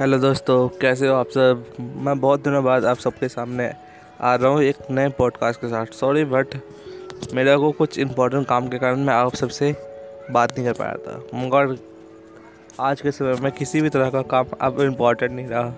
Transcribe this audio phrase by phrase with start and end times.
[0.00, 1.64] Hello दोस्तों, कैसे हो आप सब?
[1.80, 3.72] मैं बहुत दिनों बाद आप सबके सामने
[4.20, 6.46] आ रहा हूँ एक नए पॉडकास्ट के साथ। सॉरी बट
[7.34, 9.76] मेरे को कुछ इम्पोर्टेंट काम के कारण मैं आप सबसे
[10.30, 11.78] बात नहीं कर पाया था। मगर
[12.80, 15.70] आज के समय में किसी भी तरह का काम अब इम्पोर्टेंट नहीं रहा।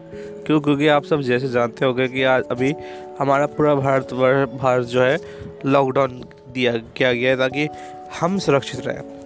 [0.46, 0.60] क्यों?
[0.60, 2.74] क्योंकि आप सब जैसे जानते होंगे कि आज अभी
[3.18, 4.14] हमारा पूरा भारत
[4.62, 5.18] भारत जो है
[5.66, 7.68] लॉकडाउन दिया, किया गया है ताकि
[8.20, 9.16] हम सुरक्षित रहें।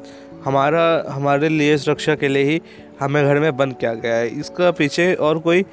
[0.45, 2.62] हमारा, हमारे लिए सुरक्षा के लिए ही
[3.00, 5.64] हमें घर में बंद किया गया है। इसका पीछे और कोई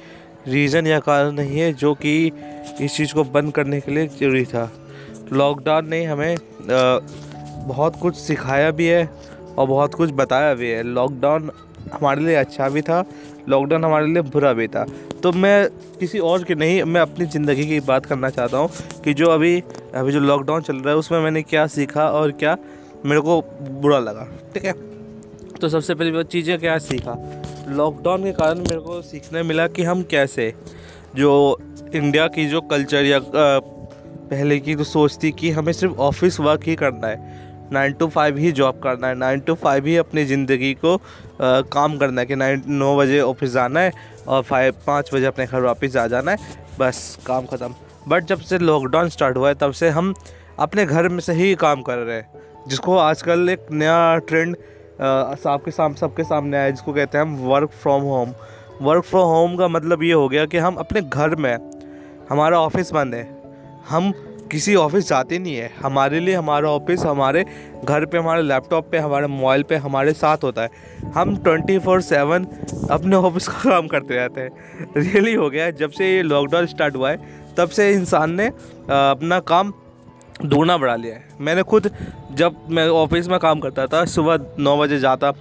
[0.48, 2.32] रीज़न या कारण नहीं है, जो कि
[2.80, 4.70] इस चीज़ को बंद करने के लिए ज़रूरी था।
[5.32, 6.36] लॉकडाउन ने हमें
[7.68, 9.04] बहुत कुछ सिखाया भी है
[9.58, 11.50] और बहुत कुछ बताया भी है। लॉकडाउन
[11.92, 13.04] हमारे लिए अच्छा भी था
[13.48, 14.84] लॉकडाउन हमारे लिए बुरा भी था।
[15.22, 15.68] तो मैं
[16.00, 18.70] किसी और की नहीं, मैं अपनी ज़िंदगी की बात करना चाहता हूँ
[19.04, 19.60] कि जो अभी
[19.94, 22.56] अभी जो लॉकडाउन चल रहा है, उसमें मैंने क्या सीखा और क्या
[23.06, 23.40] मेरे को
[23.80, 24.72] बुरा लगा। ठीक है?
[25.60, 27.14] तो सबसे पहले वो चीज़ें क्या सीखा?
[27.68, 30.52] लॉकडाउन के कारण मेरे को सीखने मिला कि हम कैसे
[31.16, 31.30] जो
[31.94, 36.64] इंडिया की जो कल्चर या पहले की जो सोच थी कि हमें सिर्फ़ ऑफ़िस वर्क
[36.66, 37.36] ही करना है
[37.72, 41.00] नाइन टू फाइव ही जॉब करना है नाइन टू फाइव ही अपनी ज़िंदगी को आ,
[41.72, 43.92] काम करना है कि नाइन नौ बजे ऑफ़िस जाना है
[44.28, 46.38] और फाइव पाँच बजे अपने घर वापस आ जाना है
[46.80, 47.74] बस काम ख़त्म।
[48.08, 50.14] बट जब से लॉकडाउन स्टार्ट हुआ है तब से हम
[50.58, 52.28] अपने घर में से ही काम कर रहे हैं
[52.68, 54.56] जिसको आजकल एक नया ट्रेंड
[55.00, 58.32] आपके साम, सबके सामने आया जिसको कहते हैं हम work from home
[58.82, 61.56] work from home का मतलब ये हो गया कि हम अपने घर में,
[62.30, 63.26] हमारा ऑफ़िस बंद है।
[63.88, 64.12] हम
[64.50, 67.44] किसी ऑफ़िस जाते नहीं है। हमारे लिए हमारा ऑफ़िस हमारे
[67.84, 72.00] घर पे, हमारे लैपटॉप पे, हमारे मोबाइल पे, हमारे साथ होता है। हम ट्वेंटी फोर
[72.00, 72.46] सेवन
[72.90, 76.96] अपने ऑफ़िस का काम करते रहते हैं। रियली हो गया जब से ये लॉकडाउन स्टार्ट
[76.96, 77.16] हुआ है,
[77.56, 79.72] तब से इंसान ने अपना काम
[80.46, 81.90] ढूंढना बढ़ा लिया है। मैंने खुद
[82.32, 85.32] जब मैं ऑफ़िस में काम करता था, सुबह नौ बजे जाता,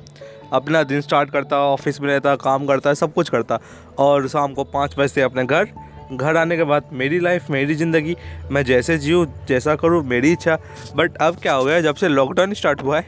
[0.53, 3.59] अपना दिन स्टार्ट करता, ऑफ़िस में रहता, काम करता, सब कुछ करता
[3.97, 5.67] और शाम को पाँच बजे से अपने घर।
[6.13, 8.15] घर आने के बाद मेरी लाइफ मेरी ज़िंदगी,
[8.51, 10.57] मैं जैसे जीऊँ, जैसा करूँ, मेरी इच्छा।
[10.95, 13.05] बट अब क्या हो गया, जब से लॉकडाउन स्टार्ट हुआ है,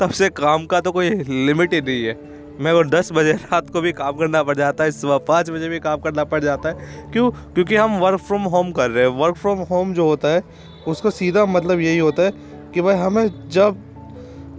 [0.00, 1.10] तब से काम का तो कोई
[1.46, 2.16] लिमिट ही नहीं है।
[2.60, 5.68] मैं और दस बजे रात को भी काम करना पड़ जाता है, सुबह पाँच बजे
[5.68, 7.30] भी काम करना पड़ जाता है। क्यों?
[7.30, 10.42] क्योंकि हम वर्क फ्रॉम होम कर रहे हैं। वर्क फ्रॉम होम जो होता है
[10.88, 12.32] उसका सीधा मतलब यही होता है
[12.74, 13.84] कि भाई हमें जब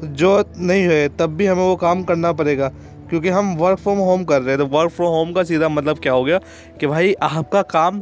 [0.03, 2.67] जो नहीं है, तब भी हमें वो काम करना पड़ेगा,
[3.09, 6.00] क्योंकि हम वर्क फ्रॉम होम कर रहे हैं। तो वर्क फ्रॉम होम का सीधा मतलब
[6.00, 6.40] क्या हो गया
[6.79, 8.01] कि भाई आपका काम,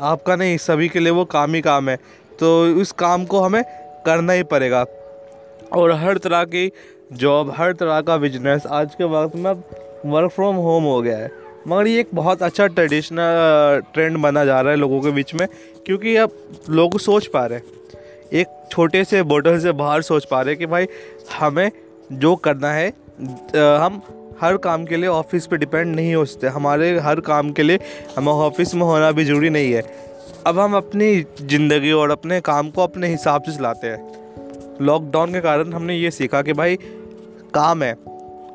[0.00, 1.96] आपका नहीं, सभी के लिए वो काम ही काम है।
[2.40, 3.62] तो उस काम को हमें
[4.06, 4.84] करना ही पड़ेगा।
[5.72, 6.70] और हर तरह की
[7.12, 9.52] जॉब हर तरह का बिज़नेस आज के वक्त में
[10.06, 11.30] वर्क फ्रॉम होम हो गया है।
[11.68, 15.46] मगर ये एक बहुत अच्छा ट्रेडिशनल ट्रेंड बना जा रहा है लोगों के बीच में
[15.86, 16.36] क्योंकि अब
[16.70, 17.72] लोग सोच पा रहे
[18.32, 20.86] एक छोटे से बोतल से बाहर सोच पा रहे कि भाई,
[21.38, 21.70] हमें
[22.12, 22.88] जो करना है
[23.78, 24.00] हम
[24.40, 27.78] हर काम के लिए ऑफ़िस पे डिपेंड नहीं हो सकते। हमारे हर काम के लिए
[28.16, 29.82] हमें ऑफ़िस में होना भी ज़रूरी नहीं है।
[30.46, 35.40] अब हम अपनी ज़िंदगी और अपने काम को अपने हिसाब से चलाते हैं। लॉकडाउन के
[35.40, 36.76] कारण हमने ये सीखा कि भाई,
[37.54, 37.94] काम है।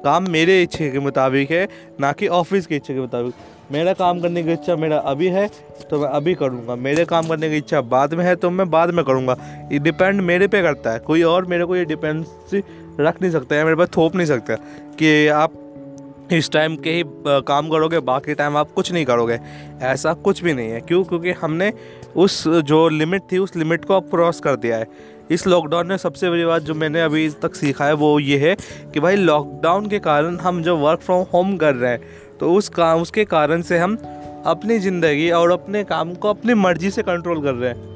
[0.04, 1.68] काम मेरे इच्छे के मुताबिक है,
[2.00, 3.34] ना कि ऑफ़िस के इच्छे के मुताबिक।
[3.72, 5.48] मेरा काम करने की इच्छा मेरा अभी है
[5.92, 8.94] तो मैं अभी करूँगा। मेरे काम करने की इच्छा बाद में है तो मैं बाद
[8.94, 9.36] में करूँगा।
[9.72, 12.64] ये डिपेंड मेरे पे करता है। कोई और मेरे को ये डिपेंडेंसी
[13.00, 14.56] रख नहीं सकता है मेरे पास थोप नहीं सकता
[15.00, 15.66] कि आप
[16.32, 19.40] इस टाइम के ही काम करोगे, बाकी टाइम आप कुछ नहीं करोगे।
[19.82, 21.04] ऐसा कुछ भी नहीं है। क्यों?
[21.04, 21.72] क्योंकि हमने
[22.16, 24.88] उस, जो लिमिट थी, उस लिमिट को अब क्रॉस कर दिया है।
[25.32, 28.56] इस लॉकडाउन में सबसे बड़ी बात जो मैंने अभी तक सीखा है, वो ये है
[28.94, 32.02] कि भाई लॉकडाउन के कारण हम जो वर्क फ्रॉम होम कर रहे हैं
[32.40, 33.98] तो उस काम, उसके कारण से हम
[34.46, 37.88] अपनी ज़िंदगी और अपने काम को अपनी मर्ज़ी से कंट्रोल कर रहे हैं।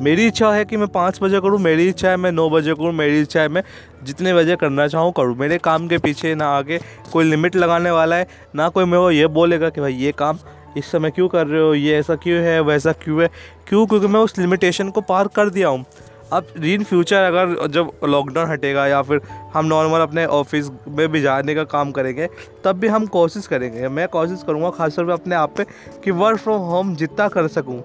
[0.00, 2.92] मेरी इच्छा है कि मैं पाँच बजे करूँ, मेरी इच्छा है मैं नौ बजे करूँ,
[2.92, 3.62] मेरी इच्छा है मैं
[4.04, 6.80] जितने बजे करना चाहूँ करूँ। मेरे काम के पीछे ना आगे
[7.12, 10.38] कोई लिमिट लगाने वाला है, ना कोई मेरे ये बोलेगा कि भाई ये काम
[10.76, 13.28] इस समय क्यों कर रहे हो, ये ऐसा क्यों है, वैसा क्यों है?
[13.68, 13.86] क्यों?
[13.86, 15.84] क्योंकि मैं उस लिमिटेशन को पार कर दिया हूँ।
[16.32, 19.20] अब इन फ्यूचर अगर जब लॉकडाउन हटेगा या फिर
[19.54, 22.28] हम नॉर्मल अपने ऑफ़िस में भी जाने का काम करेंगे,
[22.64, 25.64] तब भी हम कोशिश करेंगे। मैं कोशिश करूँगा खासतौर पर अपने आप पे
[26.04, 27.80] कि वर्क फ्रॉम होम जितना कर सकूँ,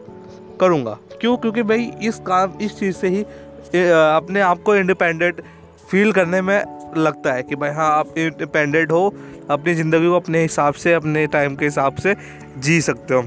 [0.60, 1.36] करूँगा। क्यों?
[1.38, 5.42] क्योंकि भाई इस काम, इस चीज़ से ही अपने आप को इंडिपेंडेंट
[5.90, 6.64] फील करने में
[6.98, 9.14] लगता है कि भाई हाँ आप इंडिपेंडेंट हो,
[9.50, 12.16] अपनी ज़िंदगी को अपने हिसाब से, अपने टाइम के हिसाब से
[12.58, 13.22] जी सकते हो।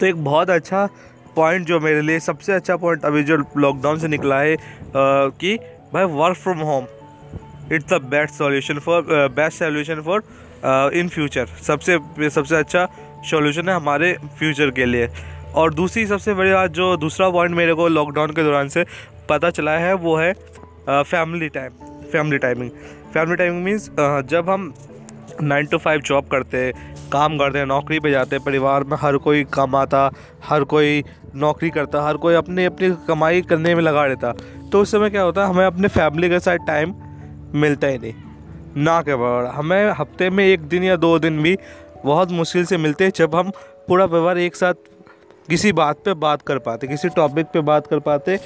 [0.00, 0.88] तो एक बहुत अच्छा
[1.36, 4.56] पॉइंट जो मेरे लिए सबसे अच्छा पॉइंट अभी जो लॉकडाउन से निकला है
[4.96, 5.56] कि
[5.94, 6.86] भाई work from home
[7.72, 9.02] it's the best solution for
[9.36, 11.98] best solution for in future सबसे
[12.30, 12.86] सबसे अच्छा
[13.30, 15.08] सॉल्यूशन है हमारे फ्यूचर के लिए.
[15.54, 18.84] और दूसरी सबसे बड़ी बात जो दूसरा पॉइंट मेरे को लॉकडाउन के दौरान से
[19.28, 20.32] पता चला है, वो है
[20.88, 21.70] family time
[22.12, 22.70] family timing
[23.14, 23.90] family timing means
[24.30, 24.72] जब हम
[25.42, 26.72] नाइन टू फाइव जॉब करते
[27.12, 30.10] काम करते हैं, नौकरी पे जाते हैं, परिवार में हर कोई कमाता,
[30.44, 31.04] हर कोई
[31.34, 34.32] नौकरी करता, हर कोई अपनी अपनी कमाई करने में लगा रहता।
[34.72, 36.94] तो उस समय क्या होता है हमें अपने फैमिली के साथ टाइम
[37.54, 38.12] मिलता ही नहीं।
[38.76, 41.56] ना के बराबर हमें हफ़्ते में एक दिन या दो दिन भी
[42.04, 43.50] बहुत मुश्किल से मिलते हैं जब हम
[43.88, 44.74] पूरा परिवार एक साथ
[45.48, 48.38] किसी बात पे बात कर पाते, किसी टॉपिक पे बात कर पाते,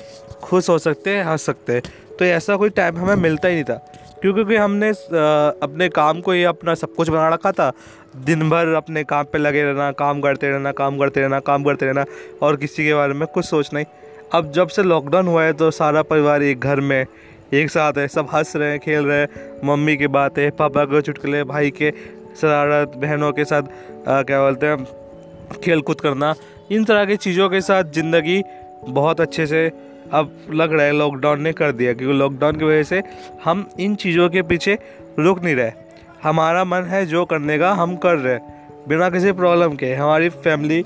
[0.43, 1.83] खुश हो सकते हैं, हंस सकते हैं।
[2.19, 3.75] तो ऐसा कोई टाइम हमें मिलता ही नहीं था।
[4.21, 4.89] क्यों क्योंकि हमने
[5.63, 7.73] अपने काम को ही अपना सब कुछ बना रखा था।
[8.25, 11.87] दिन भर अपने काम पे लगे रहना काम करते रहना काम करते रहना काम करते
[11.87, 12.05] रहना
[12.43, 13.85] और किसी के बारे में कुछ सोचना ही
[14.35, 17.07] अब जब से लॉकडाउन हुआ है तो सारा परिवार एक घर में
[17.55, 19.29] एक साथ है सब हंस रहे हैं खेल रहे हैं
[19.65, 21.91] मम्मी की बातें पापा के चुटकुले भाई के
[22.41, 23.63] शरारत बहनों के साथ
[24.09, 24.85] आ, क्या बोलते हैं
[25.65, 26.35] खेल कूद करना
[26.73, 28.43] इन तरह की चीज़ों के साथ ज़िंदगी
[28.89, 29.71] बहुत अच्छे से
[30.13, 33.03] अब लग रहा है लॉकडाउन ने कर दिया, क्योंकि लॉकडाउन की वजह से
[33.45, 34.79] हम इन चीज़ों के पीछे
[35.19, 35.71] रुक नहीं रहे।
[36.23, 38.39] हमारा मन है जो करने का, हम कर रहे
[38.89, 40.85] बिना किसी प्रॉब्लम के, हमारी फैमिली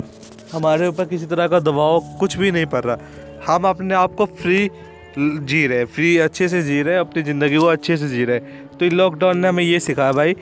[0.53, 2.99] हमारे ऊपर किसी तरह का दबाव कुछ भी नहीं पड़ रहा।
[3.47, 4.71] हम अपने आप को फ्री
[5.19, 8.39] जी रहे फ्री अच्छे से जी रहे अपनी ज़िंदगी को अच्छे से जी रहे
[8.81, 10.35] तो लॉकडाउन ने हमें ये सिखाया भाई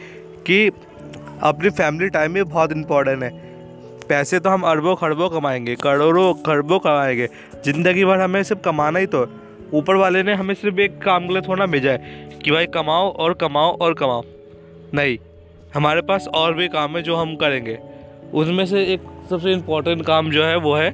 [0.47, 0.67] कि
[1.43, 3.31] अपनी फैमिली टाइम भी बहुत इंपॉर्टेंट है।
[4.09, 7.29] पैसे तो हम अरबों खरबों कमाएँगे, करोड़ों खरबों कमाएँगे।
[7.65, 9.27] ज़िंदगी भर हमें सिर्फ़ कमाना ही तो।
[9.75, 13.13] ऊपर वाले ने हमें सिर्फ़ एक काम के लिए थोड़ा भेजा है, कि भाई कमाओ
[13.13, 14.23] और कमाओ और कमाओ।
[14.95, 15.19] नहीं,
[15.75, 17.79] हमारे पास और भी काम है जो हम करेंगे।
[18.35, 19.01] उसमें से एक
[19.31, 20.91] सबसे इम्पोर्टेंट काम जो है, वो है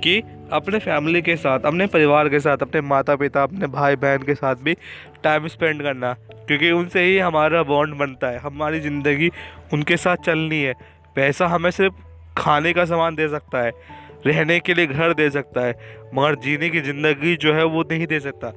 [0.00, 0.22] कि
[0.52, 4.34] अपने फैमिली के साथ, अपने परिवार के साथ, अपने माता पिता अपने भाई बहन के
[4.34, 4.74] साथ भी
[5.22, 6.12] टाइम स्पेंड करना।
[6.46, 9.30] क्योंकि उनसे ही हमारा बॉन्ड बनता है, हमारी ज़िंदगी
[9.72, 10.74] उनके साथ चलनी है।
[11.16, 11.94] पैसा हमें सिर्फ़
[12.38, 13.72] खाने का सामान दे सकता है,
[14.26, 15.74] रहने के लिए घर दे सकता है,
[16.14, 18.52] मगर जीने की ज़िंदगी जो है वो नहीं दे सकता।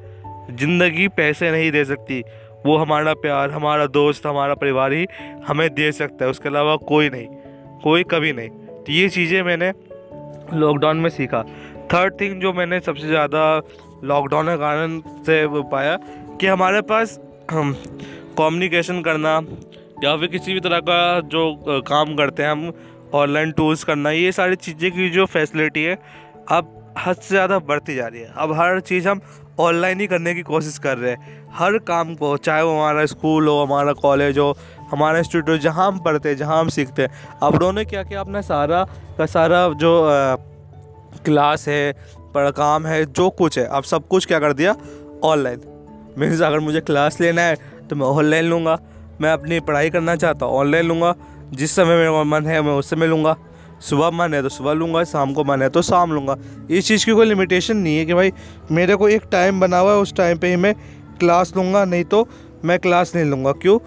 [0.51, 2.21] ज़िंदगी पैसे नहीं दे सकती।
[2.65, 5.05] वो हमारा प्यार, हमारा दोस्त, हमारा परिवार ही
[5.47, 7.27] हमें दे सकता है, उसके अलावा कोई नहीं,
[7.83, 9.71] कोई कभी नहीं। तो ये चीज़ें मैंने
[10.53, 11.43] लॉकडाउन में सीखा।
[11.93, 13.41] थर्ड थिंग जो मैंने सबसे ज़्यादा
[14.03, 15.97] लॉकडाउन के कारण से वो पाया
[16.39, 17.19] कि हमारे पास
[17.51, 19.33] कम्युनिकेशन करना
[20.03, 22.71] या फिर किसी भी तरह का जो काम करते हैं, हम
[23.13, 25.95] ऑनलाइन टूल्स करना ये सारी चीज़ें की जो फैसिलिटी है
[26.51, 29.21] अब हद से ज़्यादा बढ़ती जा रही है। अब हर चीज़ हम
[29.59, 33.47] ऑनलाइन ही करने की कोशिश कर रहे हैं। हर काम को चाहे वो हमारा स्कूल
[33.47, 34.55] हो हमारा कॉलेज हो
[34.91, 37.09] हमारा इंस्टीट्यूट हो जहाँ हम पढ़ते हैं जहाँ हम सीखते हैं।
[37.43, 38.21] अब उन्होंने क्या किया?
[38.21, 38.83] अपना सारा
[39.17, 40.35] का सारा जो आ,
[41.25, 41.93] क्लास है
[42.33, 44.75] पढ़ काम है जो कुछ है अब सब कुछ क्या कर दिया?
[45.23, 45.61] ऑनलाइन
[46.17, 47.55] मीन्स अगर मुझे क्लास लेना है
[47.89, 48.77] तो मैं ऑनलाइन लूँगा।
[49.21, 51.15] मैं अपनी पढ़ाई करना चाहता हूँ ऑनलाइन लूँगा।
[51.51, 53.35] जिस समय मेरा मन है, मैं उस समय लूँगा।
[53.81, 56.35] सुबह मन है तो सुबह लूँगा, शाम को मन है तो शाम लूँगा।
[56.69, 58.31] इस चीज़ की कोई लिमिटेशन नहीं है कि भाई,
[58.71, 60.73] मेरे को एक टाइम बना हुआ है, उस टाइम पे ही मैं
[61.19, 62.27] क्लास लूँगा, नहीं तो
[62.65, 63.79] मैं क्लास नहीं लूँगा। क्यों?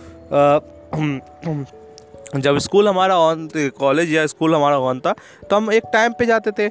[2.37, 5.15] जब स्कूल हमारा ऑन कॉलेज या स्कूल हमारा ऑन था
[5.51, 6.69] तो हम एक टाइम पे जाते थे।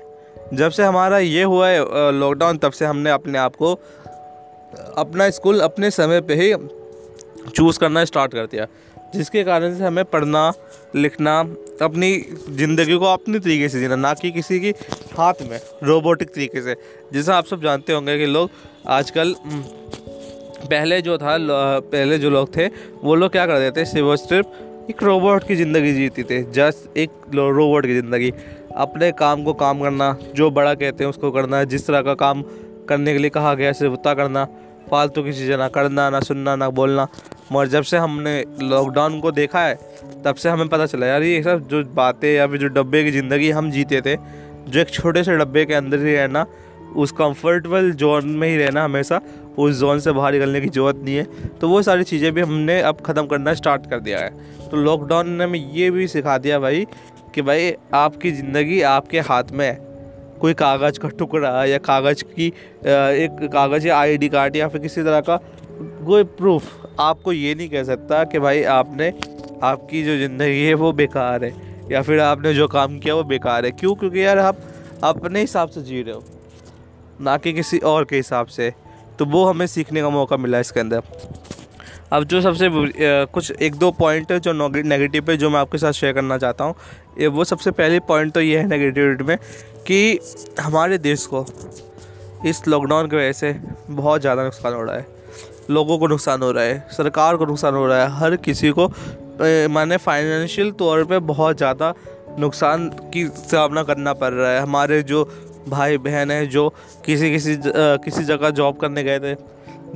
[0.54, 3.74] जब से हमारा ये हुआ है लॉकडाउन तब से हमने अपने आप को
[4.98, 6.54] अपना स्कूल अपने समय पे ही
[7.50, 8.68] चूज़ करना स्टार्ट कर दिया।
[9.16, 10.52] जिसके कारण से हमें पढ़ना,
[10.96, 11.40] लिखना,
[11.82, 12.18] अपनी
[12.50, 14.74] ज़िंदगी को अपनी तरीके से जीना, ना कि किसी की
[15.18, 16.76] हाथ में, रोबोटिक तरीके से।
[17.14, 18.50] जैसा आप सब जानते होंगे कि लोग
[18.90, 19.36] आजकल
[20.64, 22.68] पहले जो था पहले जो लोग थे,
[23.04, 26.98] वो लोग क्या करते थे, सिर्फ़ और सिर्फ़ एक रोबोट की ज़िंदगी जीती थे, जस्ट
[26.98, 28.32] एक रोबोट की ज़िंदगी।
[28.76, 32.42] अपने काम को काम करना, जो बड़ा कहते हैं उसको करना, जिस तरह का काम
[32.90, 34.48] करने के लिए कहा गया, सिर्फ़ उतना करना।
[34.90, 37.08] फालतू की चीज़ें ना करना, ना सुनना, ना बोलना।
[37.52, 39.76] मगर जब से हमने लॉकडाउन को देखा है,
[40.26, 43.12] तब से हमें पता चला, यार ये सब जो बातें या फिर जो डब्बे की
[43.12, 44.16] ज़िंदगी हम जीते थे,
[44.70, 46.46] जो एक छोटे से डब्बे के अंदर ही रहना,
[46.96, 49.20] उस कंफर्टेबल जोन में ही रहना हमेशा,
[49.58, 51.24] उस जोन से बाहर निकलने की ज़रूरत नहीं है।
[51.62, 55.30] तो वो सारी चीज़ें भी हमने अब ख़त्म करना स्टार्ट कर दिया है। तो लॉकडाउन
[55.30, 56.86] ने हमें ये भी सिखा दिया भाई,
[57.36, 59.93] कि भाई आपकी ज़िंदगी आपके हाथ में है।
[60.44, 65.04] कोई कागज़ का टुकड़ा या कागज़ की एक कागज़ या आईडी कार्ड या फिर किसी
[65.04, 65.38] तरह का
[66.06, 69.08] कोई प्रूफ आपको ये नहीं कह सकता कि भाई आपने,
[69.64, 71.54] आपकी जो ज़िंदगी है वो बेकार है,
[71.92, 73.96] या फिर आपने जो काम किया वो बेकार है। क्यों?
[73.96, 74.58] क्योंकि यार आप
[75.04, 76.24] अपने हिसाब से जी रहे हो,
[77.22, 78.72] ना कि किसी और के हिसाब से।
[79.20, 81.02] तो वो हमें सीखने का मौका मिला इसके अंदर।
[82.14, 86.14] अब जो सबसे कुछ एक दो पॉइंट जो नेगेटिव है जो मैं आपके साथ शेयर
[86.14, 89.38] करना चाहता हूँ वो सबसे पहले पॉइंट तो ये है नेगेटिविटी में।
[89.88, 90.20] कि
[90.60, 91.46] हमारे देश को
[92.46, 93.56] इस लॉकडाउन की वजह से
[93.90, 95.08] बहुत ज़्यादा नुकसान हो रहा है।
[95.70, 98.88] लोगों को नुकसान हो रहा है, सरकार को नुकसान हो रहा है, हर किसी को
[99.74, 101.94] माने फाइनेंशियल तौर पे बहुत ज़्यादा
[102.40, 105.24] नुकसान की सामना करना पड़ रहा है। हमारे जो
[105.68, 106.70] भाई बहन हैं, जो
[107.06, 109.36] किसी किसी किसी जगह जॉब करने गए थे,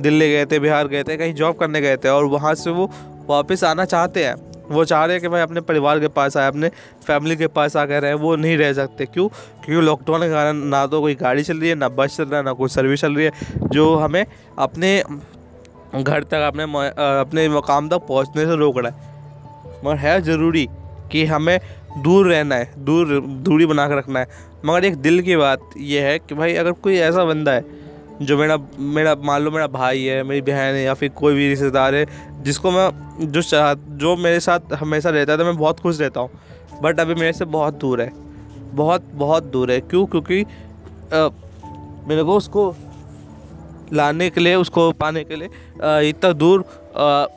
[0.00, 2.90] दिल्ली गए थे, बिहार गए थे, कहीं जॉब करने गए थे, और वहाँ से वो
[3.28, 4.36] वापस आना चाहते हैं
[4.70, 6.68] वो चाह रहे हैं कि भाई अपने परिवार के पास आए, अपने
[7.06, 9.28] फैमिली के पास आकर रहे, वो नहीं रह सकते। क्यों?
[9.64, 12.38] क्योंकि लॉकडाउन के कारण ना तो कोई गाड़ी चल रही है, ना बस चल रहा
[12.38, 13.32] है, ना कोई सर्विस चल रही है,
[13.62, 14.24] जो हमें
[14.58, 15.02] अपने
[15.94, 19.06] घर तक, अपने अपने मकाम तक पहुँचने से रोक रहा है।
[19.84, 20.68] मगर है ज़रूरी
[21.12, 21.58] कि हमें
[21.98, 24.26] दूर रहना है, दूर, दूरी बना कर रखना है।
[24.64, 27.64] मगर एक दिल की बात यह है कि भाई अगर कोई ऐसा बंदा है
[28.22, 31.48] जो मेरा मेरा मान लो मेरा भाई है मेरी बहन है या फिर कोई भी
[31.48, 32.06] रिश्तेदार है
[32.42, 32.90] जिसको मैं
[33.32, 37.00] जो चाह जो मेरे साथ हमेशा रहता है तो मैं बहुत खुश रहता हूँ। बट
[37.00, 38.10] अभी मेरे से बहुत दूर है।
[38.74, 40.04] बहुत बहुत दूर है। क्यों?
[40.06, 41.28] क्योंकि आ,
[42.08, 42.74] मेरे को उसको
[43.92, 45.48] लाने के लिए उसको पाने के लिए
[46.08, 46.64] इतना दूर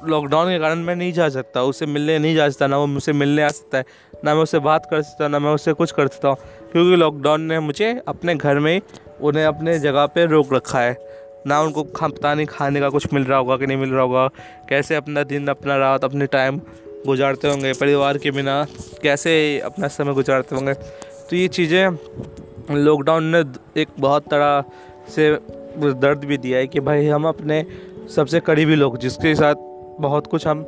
[0.09, 3.13] लॉकडाउन के कारण मैं नहीं जा सकता। उससे मिलने नहीं जा सकता। ना वो मुझसे
[3.13, 3.85] मिलने आ सकता है।
[4.25, 6.37] ना मैं उससे बात कर सकता ना मैं उससे कुछ कर सकता हूँ।
[6.71, 8.79] क्योंकि लॉकडाउन ने मुझे अपने घर में
[9.21, 10.97] उन्हें अपने जगह पे रोक रखा है।
[11.47, 14.01] ना उनको खा पता नहीं खाने का कुछ मिल रहा होगा कि नहीं मिल रहा
[14.01, 14.27] होगा।
[14.69, 16.59] कैसे अपना दिन, अपना रात, अपने टाइम
[17.05, 17.71] गुजारते होंगे?
[17.73, 18.65] परिवार के बिना
[19.03, 20.73] कैसे अपना समय गुजारते होंगे?
[20.73, 21.97] तो ये चीज़ें
[22.71, 23.43] लॉकडाउन ने
[23.81, 24.63] एक बहुत तरह
[25.09, 25.31] से
[25.77, 27.65] दर्द भी दिया है कि भाई हम अपने
[28.15, 29.55] सबसे करीबी लोग, जिसके साथ
[29.99, 30.65] बहुत कुछ हम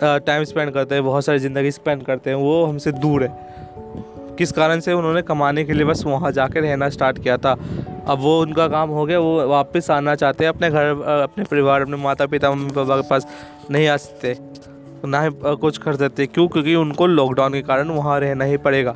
[0.00, 3.30] टाइम स्पेंड करते हैं, बहुत सारी ज़िंदगी स्पेंड करते हैं, वो हमसे दूर है।
[4.38, 7.56] किस कारण से उन्होंने कमाने के लिए बस वहाँ जाकर रहना स्टार्ट किया था?
[8.08, 10.84] अब वो उनका काम हो गया, वो वापस आना चाहते हैं अपने घर
[11.22, 13.26] अपने परिवार, अपने माता पिता मम्मी पापा के पास
[13.70, 14.36] नहीं आ सकते।
[15.04, 16.48] ना ही कुछ कर सकते। क्यों?
[16.48, 18.94] क्योंकि उनको लॉकडाउन के कारण वहाँ रहना ही पड़ेगा।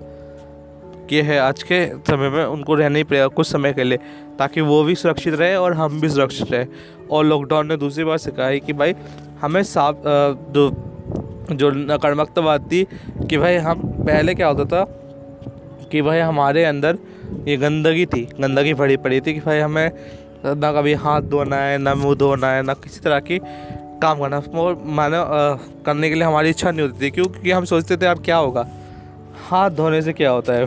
[1.13, 3.99] ये है आज के समय में उनको रहना ही पड़ेगा कुछ समय के लिए,
[4.39, 6.67] ताकि वो भी सुरक्षित रहे और हम भी सुरक्षित रहे।
[7.11, 8.95] और लॉकडाउन ने दूसरी बार सिखाई है कि भाई,
[9.41, 9.97] हमें साफ़
[11.53, 12.85] जो नकारात्मकतावाद थी
[13.31, 14.85] कि भाई, हम, पहले क्या होता था
[15.93, 16.99] कि भाई, हमारे अंदर
[17.49, 19.91] ये गंदगी थी, गंदगी भरी पड़ी थी कि भाई हमें
[20.47, 23.39] ना कभी हाथ धोना है, ना मुँह धोना है, ना किसी तरह की
[24.03, 25.23] काम करना और मानो
[25.87, 28.67] करने के लिए हमारी इच्छा नहीं होती थी, क्योंकि हम सोचते थे अब क्या होगा।
[29.49, 30.67] हाथ धोने से क्या होता है?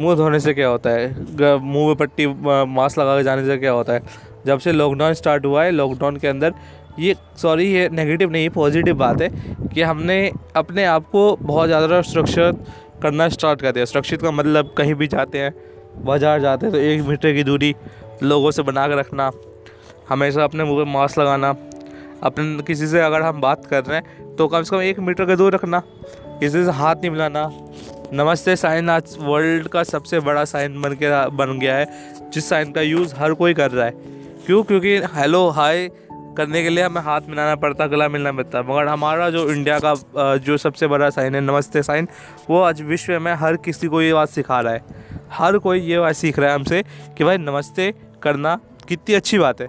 [0.00, 1.58] मुँह धोने से क्या होता है?
[1.60, 4.02] मुँह में पट्टी मास्क लगा के जाने से क्या होता है?
[4.46, 6.54] जब से लॉकडाउन स्टार्ट हुआ है लॉकडाउन के अंदर
[6.98, 9.28] ये सॉरी ये नेगेटिव नहीं पॉजिटिव बात है
[9.74, 12.64] कि हमने अपने आप को बहुत ज़्यादा सुरक्षित
[13.02, 15.52] करना स्टार्ट कर दिया। सुरक्षित का मतलब कहीं भी जाते हैं
[15.98, 17.74] बाज़ार जाते तो एक मीटर की दूरी
[18.22, 19.30] लोगों से बना कर रखना,
[20.08, 21.54] हमेशा अपने मुँह पर मास्क लगाना,
[22.22, 25.26] अपने किसी से अगर हम बात कर रहे हैं तो कम से कम एक मीटर
[25.26, 25.82] का दूर रखना,
[26.40, 27.50] किसी से हाथ नहीं मिलाना।
[28.12, 31.86] नमस्ते, साइन आज वर्ल्ड का सबसे बड़ा साइन बन के बन गया है,
[32.30, 33.92] जिस साइन का यूज़ हर कोई कर रहा है।
[34.46, 34.62] क्यों?
[34.62, 35.88] क्योंकि हेलो हाय
[36.36, 39.94] करने के लिए हमें हाथ मिलाना पड़ता, गला मिलना पड़ता, मगर हमारा जो इंडिया का
[40.38, 42.08] जो सबसे बड़ा साइन है, नमस्ते साइन,
[42.50, 45.98] वो आज विश्व में हर किसी को ये बात सिखा रहा है। हर कोई ये
[45.98, 46.82] बात सीख रहा है हमसे
[47.18, 47.92] कि भाई नमस्ते
[48.22, 49.68] करना कितनी अच्छी बात है।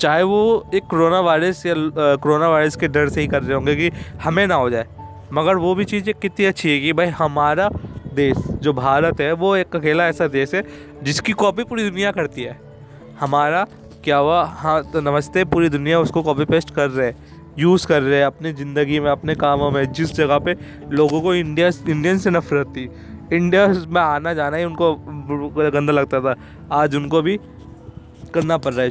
[0.00, 1.74] चाहे वो एक कोरोना वायरस या
[2.16, 3.90] कोरोना वायरस के डर से ही कर रहे होंगे कि
[4.22, 4.86] हमें ना हो जाए,
[5.32, 7.68] मगर वो भी चीज़ कितनी अच्छी है कि भाई हमारा
[8.14, 10.64] देश, जो भारत है, वो एक अकेला ऐसा देश है
[11.02, 12.60] जिसकी कॉपी पूरी दुनिया करती है।
[13.20, 13.66] हमारा
[14.04, 14.42] क्या हुआ?
[14.44, 18.26] हाँ तो नमस्ते, पूरी दुनिया उसको कॉपी पेस्ट कर रहे हैं यूज़ कर रहे हैं
[18.26, 20.56] अपनी ज़िंदगी में, अपने कामों में, जिस जगह पे
[20.90, 22.88] लोगों को इंडिया इंडियन से नफरत थी।
[23.32, 24.94] इंडिया में आना जाना ही उनको
[25.70, 26.34] गंदा लगता था।
[26.72, 27.38] आज उनको भी
[28.34, 28.90] करना पड़ रहा है।